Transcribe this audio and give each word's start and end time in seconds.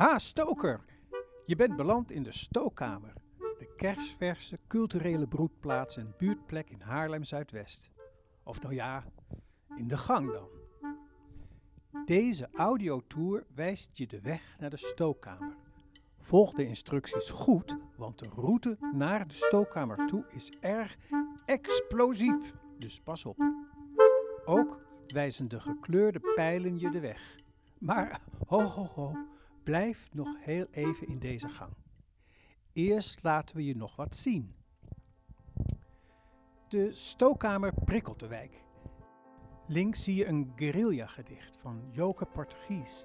Ah, 0.00 0.18
stoker! 0.18 0.80
Je 1.46 1.56
bent 1.56 1.76
beland 1.76 2.10
in 2.10 2.22
de 2.22 2.32
stookkamer. 2.32 3.12
De 3.58 3.74
kersverse 3.76 4.58
culturele 4.66 5.26
broedplaats 5.26 5.96
en 5.96 6.14
buurtplek 6.18 6.70
in 6.70 6.80
Haarlem-Zuidwest. 6.80 7.90
Of 8.42 8.62
nou 8.62 8.74
ja, 8.74 9.04
in 9.76 9.88
de 9.88 9.98
gang 9.98 10.32
dan. 10.32 10.48
Deze 12.04 12.48
audiotour 12.54 13.46
wijst 13.54 13.98
je 13.98 14.06
de 14.06 14.20
weg 14.20 14.56
naar 14.58 14.70
de 14.70 14.76
stookkamer. 14.76 15.56
Volg 16.18 16.52
de 16.52 16.66
instructies 16.66 17.30
goed, 17.30 17.76
want 17.96 18.18
de 18.18 18.28
route 18.34 18.76
naar 18.92 19.26
de 19.28 19.34
stookkamer 19.34 20.06
toe 20.06 20.24
is 20.28 20.52
erg 20.60 20.96
explosief. 21.46 22.54
Dus 22.78 23.00
pas 23.00 23.24
op. 23.24 23.36
Ook 24.44 24.80
wijzen 25.06 25.48
de 25.48 25.60
gekleurde 25.60 26.20
pijlen 26.34 26.78
je 26.78 26.90
de 26.90 27.00
weg. 27.00 27.36
Maar 27.78 28.20
ho 28.46 28.60
ho 28.62 28.84
ho, 28.94 29.29
blijf 29.70 30.08
nog 30.12 30.28
heel 30.44 30.66
even 30.70 31.08
in 31.08 31.18
deze 31.18 31.48
gang. 31.48 31.72
Eerst 32.72 33.22
laten 33.22 33.56
we 33.56 33.64
je 33.64 33.76
nog 33.76 33.96
wat 33.96 34.16
zien. 34.16 34.54
De 36.68 36.94
stookkamer 36.94 37.72
prikkelt 37.84 38.20
de 38.20 38.26
wijk. 38.26 38.62
Links 39.66 40.04
zie 40.04 40.14
je 40.14 40.26
een 40.26 40.52
guerrilla-gedicht 40.56 41.56
van 41.56 41.82
Joke 41.90 42.24
Portugies. 42.24 43.04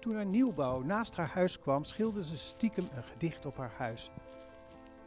Toen 0.00 0.14
haar 0.14 0.26
nieuwbouw 0.26 0.80
naast 0.80 1.16
haar 1.16 1.28
huis 1.28 1.58
kwam, 1.58 1.84
schilderde 1.84 2.28
ze 2.28 2.36
stiekem 2.36 2.84
een 2.94 3.04
gedicht 3.04 3.46
op 3.46 3.56
haar 3.56 3.74
huis. 3.76 4.10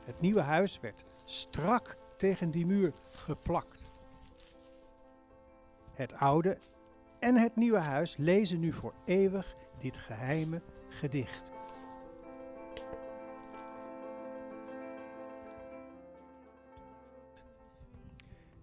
Het 0.05 0.21
nieuwe 0.21 0.41
huis 0.41 0.79
werd 0.79 1.05
strak 1.25 1.97
tegen 2.17 2.51
die 2.51 2.65
muur 2.65 2.93
geplakt. 3.11 3.91
Het 5.93 6.13
oude 6.13 6.57
en 7.19 7.35
het 7.35 7.55
nieuwe 7.55 7.79
huis 7.79 8.17
lezen 8.17 8.59
nu 8.59 8.71
voor 8.71 8.93
eeuwig 9.05 9.55
dit 9.83 9.97
geheime 9.97 10.61
gedicht. 10.89 11.51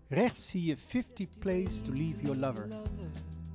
Rechts 0.08 0.48
zie 0.48 0.64
je 0.64 0.76
50 0.76 1.28
Places 1.38 1.80
to 1.80 1.92
Leave 1.92 2.22
Your 2.22 2.36
Lover. 2.36 2.68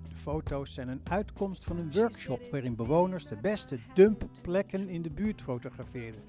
De 0.10 0.16
foto's 0.16 0.74
zijn 0.74 0.88
een 0.88 1.02
uitkomst 1.04 1.66
van 1.66 1.78
een 1.78 1.92
workshop 1.92 2.42
waarin 2.52 2.76
bewoners 2.76 3.26
de 3.26 3.38
beste 3.38 3.78
dumpplekken 3.94 4.90
in 4.90 5.02
de 5.02 5.12
buurt 5.12 5.42
fotografeerden. 5.42 6.24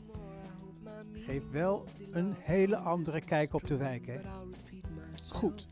Geeft 1.13 1.51
wel 1.51 1.85
een 2.11 2.35
hele 2.39 2.77
andere 2.77 3.21
kijk 3.21 3.55
op 3.55 3.67
de 3.67 3.77
wijk, 3.77 4.07
hè? 4.07 4.21
Goed. 5.33 5.69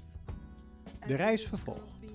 De 1.06 1.14
reis 1.14 1.48
vervolgt. 1.48 2.13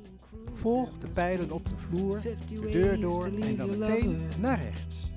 Volg 0.54 0.98
de 0.98 1.08
pijlen 1.08 1.52
op 1.52 1.66
de 1.66 1.78
vloer, 1.78 2.22
de 2.22 2.60
deur 2.72 3.00
door 3.00 3.26
en 3.26 3.56
dan 3.56 3.80
meteen 3.80 4.22
naar 4.40 4.62
rechts. 4.62 5.12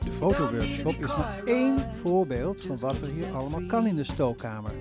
De 0.00 0.10
fotoworkshop 0.18 0.92
is 0.92 1.16
maar 1.16 1.40
één 1.44 1.76
voorbeeld 2.02 2.62
van 2.66 2.78
wat 2.78 3.00
er 3.00 3.06
hier 3.06 3.34
allemaal 3.34 3.66
kan 3.66 3.86
in 3.86 3.96
de 3.96 4.04
stookkamer. 4.04 4.72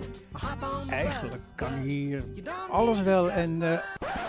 Eigenlijk 0.89 1.41
kan 1.55 1.73
hier 1.73 2.23
alles 2.69 3.01
wel 3.01 3.31
en... 3.31 3.61
eh, 3.61 3.79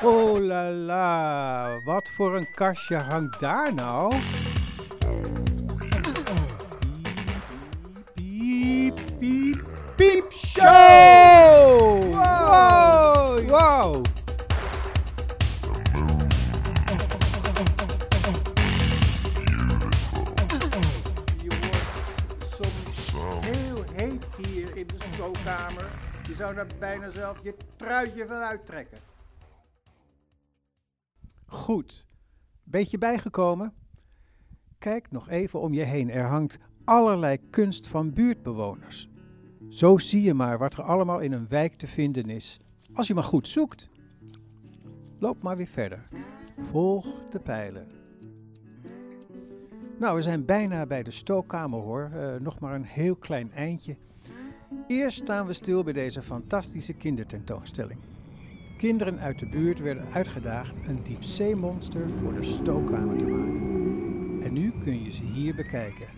oh 0.04 0.38
la 0.38 0.70
la, 0.70 1.80
wat 1.84 2.10
voor 2.10 2.36
een 2.36 2.50
kastje 2.54 2.96
hangt 2.96 3.40
daar 3.40 3.74
nou? 3.74 4.14
Je 25.16 26.34
zou 26.34 26.54
daar 26.54 26.66
bijna 26.78 27.10
zelf 27.10 27.42
je 27.42 27.56
truitje 27.76 28.26
van 28.26 28.36
uittrekken. 28.36 28.98
Goed. 31.46 32.06
Beetje 32.64 32.98
bijgekomen? 32.98 33.72
Kijk 34.78 35.10
nog 35.10 35.28
even 35.28 35.60
om 35.60 35.72
je 35.72 35.82
heen. 35.82 36.10
Er 36.10 36.26
hangt 36.26 36.58
allerlei 36.84 37.50
kunst 37.50 37.88
van 37.88 38.12
buurtbewoners. 38.12 39.08
Zo 39.68 39.98
zie 39.98 40.22
je 40.22 40.34
maar 40.34 40.58
wat 40.58 40.74
er 40.74 40.82
allemaal 40.82 41.20
in 41.20 41.32
een 41.32 41.48
wijk 41.48 41.74
te 41.74 41.86
vinden 41.86 42.30
is. 42.30 42.60
Als 42.94 43.06
je 43.06 43.14
maar 43.14 43.24
goed 43.24 43.48
zoekt. 43.48 43.88
Loop 45.18 45.42
maar 45.42 45.56
weer 45.56 45.66
verder. 45.66 46.08
Volg 46.70 47.06
de 47.30 47.40
pijlen. 47.40 47.86
Nou, 49.98 50.14
we 50.14 50.22
zijn 50.22 50.44
bijna 50.44 50.86
bij 50.86 51.02
de 51.02 51.10
stookkamer 51.10 51.80
hoor. 51.80 52.10
Eh, 52.14 52.40
nog 52.40 52.58
maar 52.58 52.74
een 52.74 52.84
heel 52.84 53.16
klein 53.16 53.52
eindje. 53.52 53.96
Eerst 54.86 55.18
staan 55.18 55.46
we 55.46 55.52
stil 55.52 55.82
bij 55.82 55.92
deze 55.92 56.22
fantastische 56.22 56.92
kindertentoonstelling. 56.92 58.00
Kinderen 58.78 59.18
uit 59.18 59.38
de 59.38 59.46
buurt 59.46 59.78
werden 59.78 60.12
uitgedaagd 60.12 60.86
een 60.86 61.02
diepzeemonster 61.02 62.10
voor 62.10 62.34
de 62.34 62.42
stookkamer 62.42 63.18
te 63.18 63.26
maken. 63.26 64.42
En 64.42 64.52
nu 64.52 64.72
kun 64.82 65.02
je 65.04 65.12
ze 65.12 65.22
hier 65.22 65.54
bekijken. 65.54 66.08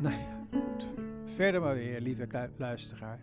Nou 0.00 0.14
ja, 0.14 0.46
goed. 0.50 0.86
Verder 1.34 1.60
maar 1.60 1.74
weer, 1.74 2.00
lieve 2.00 2.50
luisteraar. 2.56 3.20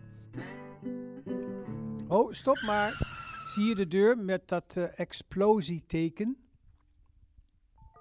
Oh, 2.08 2.32
stop 2.32 2.62
maar. 2.66 3.12
Zie 3.46 3.64
je 3.64 3.74
de 3.74 3.88
deur 3.88 4.18
met 4.18 4.48
dat 4.48 4.76
eh, 4.76 4.98
explosieteken? 4.98 6.36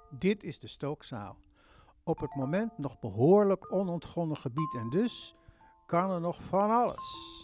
Dit 0.10 0.44
is 0.44 0.60
de 0.60 0.68
stookzaal. 0.68 1.38
Op 2.06 2.20
het 2.20 2.36
moment 2.36 2.78
nog 2.78 3.00
behoorlijk 3.00 3.72
onontgonnen 3.72 4.38
gebied 4.38 4.76
en 4.76 4.90
dus 4.90 5.36
kan 5.86 6.12
er 6.12 6.22
nog 6.22 6.44
van 6.44 6.72
alles. 6.72 7.42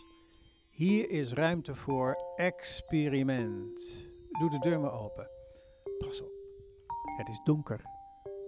Hier 0.76 1.10
is 1.10 1.34
ruimte 1.34 1.76
voor 1.76 2.18
experiment. 2.36 4.06
Doe 4.40 4.50
de 4.50 4.60
deur 4.60 4.80
maar 4.80 4.94
open. 4.94 5.28
Pas 5.98 6.22
op. 6.22 6.32
Het 7.18 7.30
is 7.30 7.40
donker, 7.44 7.82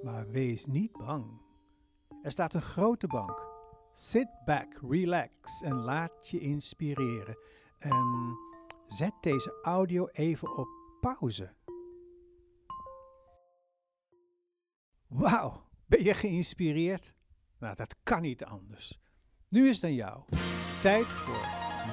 maar 0.04 0.28
wees 0.28 0.66
niet 0.66 0.92
bang. 0.92 1.42
Er 2.22 2.32
staat 2.32 2.54
een 2.54 2.62
grote 2.62 3.08
bank. 3.08 3.50
Sit 3.92 4.28
back, 4.46 4.80
relax 4.90 5.62
en 5.62 5.76
laat 5.76 6.30
je 6.30 6.40
inspireren. 6.40 7.38
En 7.80 8.38
zet 8.88 9.14
deze 9.22 9.60
audio 9.62 10.08
even 10.08 10.58
op 10.58 10.68
pauze. 11.02 11.54
Wauw, 15.08 15.64
ben 15.92 16.04
je 16.04 16.14
geïnspireerd? 16.14 17.14
Nou, 17.60 17.76
dat 17.76 17.96
kan 18.04 18.22
niet 18.22 18.44
anders. 18.44 19.00
Nu 19.48 19.70
is 19.70 19.76
het 19.76 19.84
aan 19.84 19.94
jou. 19.94 20.22
Tijd 20.82 21.06
voor 21.06 21.46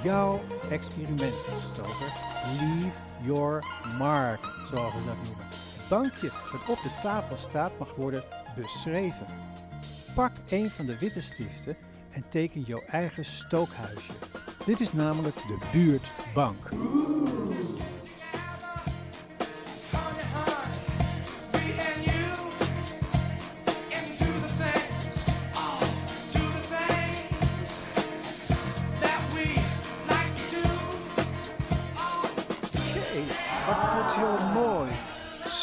jouw 0.04 0.40
experiment, 0.70 1.34
stoker. 1.72 2.12
Leave 2.58 2.90
your 3.22 3.64
mark, 3.98 4.44
zoals 4.70 4.94
we 4.94 5.04
dat 5.04 5.16
noemen. 5.24 5.46
Het 5.46 5.88
bankje 5.88 6.30
dat 6.52 6.68
op 6.68 6.82
de 6.82 6.98
tafel 7.02 7.36
staat 7.36 7.78
mag 7.78 7.94
worden 7.94 8.24
beschreven. 8.56 9.26
Pak 10.14 10.32
een 10.48 10.70
van 10.70 10.86
de 10.86 10.98
witte 10.98 11.20
stiften 11.20 11.76
en 12.10 12.28
teken 12.28 12.60
jouw 12.60 12.82
eigen 12.86 13.24
stookhuisje. 13.24 14.12
Dit 14.66 14.80
is 14.80 14.92
namelijk 14.92 15.36
de 15.36 15.58
buurtbank. 15.72 16.68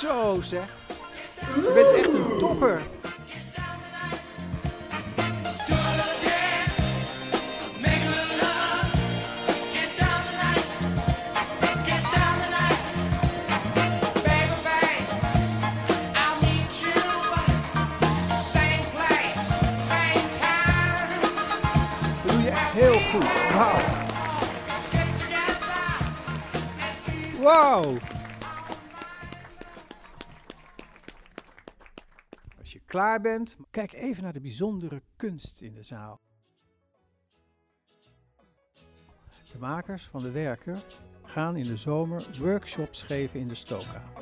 Zo 0.06 0.42
zeg. 0.42 0.76
Je 1.56 1.72
bent 1.74 1.96
echt 1.96 2.14
een 2.14 2.38
topper. 2.38 2.82
Wauw. 27.42 28.15
Als 32.66 32.74
je 32.74 32.82
klaar 32.86 33.22
bent, 33.22 33.58
kijk 33.70 33.94
even 33.94 34.24
naar 34.24 34.34
de 34.34 34.42
bijzondere 34.42 35.02
kunst 35.16 35.62
in 35.62 35.72
de 35.72 35.84
zaal. 35.84 36.22
De 39.52 39.58
makers 39.60 40.08
van 40.08 40.22
de 40.22 40.32
werken 40.32 40.82
gaan 41.24 41.56
in 41.56 41.64
de 41.64 41.78
zomer 41.78 42.28
workshops 42.40 43.04
geven 43.04 43.40
in 43.40 43.48
de 43.48 43.56
stookkamer. 43.56 44.15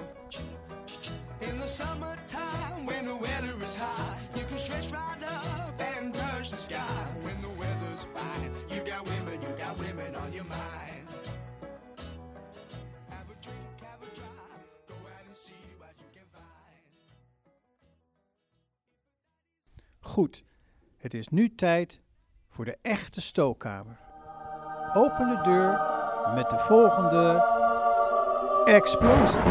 Goed, 20.14 20.44
het 20.98 21.14
is 21.14 21.28
nu 21.28 21.56
tijd 21.56 22.02
voor 22.50 22.66
de 22.66 22.78
echte 22.82 23.22
stookkamer. 23.22 24.00
Open 24.94 25.30
de 25.30 25.42
deur 25.44 25.72
met 26.36 26.50
de 26.50 26.58
volgende 26.58 27.44
explosie. 28.66 29.42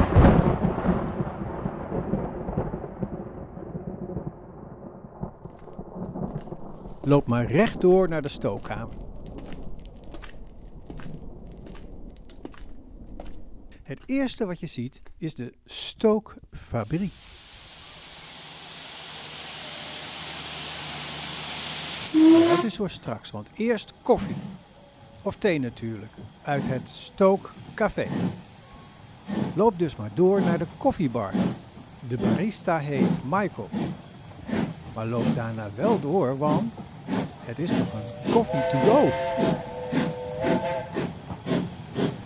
Loop 7.00 7.26
maar 7.26 7.46
rechtdoor 7.46 8.08
naar 8.08 8.22
de 8.22 8.28
stookkamer. 8.28 8.96
Het 13.82 14.02
eerste 14.06 14.46
wat 14.46 14.60
je 14.60 14.66
ziet 14.66 15.02
is 15.18 15.34
de 15.34 15.52
stookfabriek. 15.64 17.12
Is 22.64 22.76
voor 22.76 22.90
straks, 22.90 23.30
want 23.30 23.48
eerst 23.54 23.92
koffie. 24.02 24.36
Of 25.22 25.36
thee 25.36 25.60
natuurlijk, 25.60 26.12
uit 26.42 26.62
het 26.66 26.88
Stook 26.88 27.52
Café. 27.74 28.06
Loop 29.54 29.78
dus 29.78 29.96
maar 29.96 30.10
door 30.14 30.40
naar 30.40 30.58
de 30.58 30.66
koffiebar. 30.76 31.30
De 32.08 32.16
barista 32.16 32.78
heet 32.78 33.24
Michael. 33.24 33.68
Maar 34.94 35.06
loop 35.06 35.34
daarna 35.34 35.68
wel 35.74 36.00
door, 36.00 36.38
want 36.38 36.72
het 37.44 37.58
is 37.58 37.70
nog 37.70 37.78
een 37.92 38.32
koffie 38.32 38.60
to 38.70 38.78
go. 38.78 39.08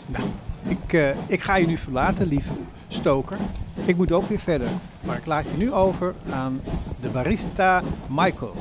Nou, 0.06 0.24
ik, 0.68 0.92
eh, 0.92 1.16
ik 1.26 1.42
ga 1.42 1.56
je 1.56 1.66
nu 1.66 1.76
verlaten, 1.76 2.26
lieve 2.26 2.52
stoker. 2.88 3.38
Ik 3.84 3.96
moet 3.96 4.12
ook 4.12 4.28
weer 4.28 4.40
verder. 4.40 4.68
Maar 5.00 5.16
ik 5.16 5.26
laat 5.26 5.44
je 5.44 5.56
nu 5.56 5.72
over 5.72 6.14
aan 6.30 6.60
de 7.00 7.08
barista 7.08 7.82
Michael. 8.08 8.54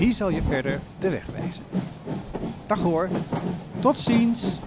Die 0.00 0.12
zal 0.12 0.30
je 0.30 0.42
verder 0.42 0.80
de 0.98 1.10
weg 1.10 1.26
wijzen. 1.32 1.62
Dag 2.66 2.80
hoor. 2.80 3.08
Tot 3.80 3.98
ziens. 3.98 4.58